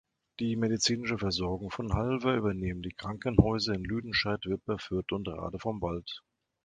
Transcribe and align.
Die 0.39 0.55
medizinische 0.55 1.19
Versorgung 1.19 1.69
von 1.69 1.93
Halver 1.93 2.33
übernehmen 2.35 2.81
die 2.81 2.89
Krankenhäuser 2.95 3.75
in 3.75 3.83
Lüdenscheid, 3.83 4.43
Wipperfürth 4.47 5.11
und 5.11 5.27
Radevormwald. 5.27 6.23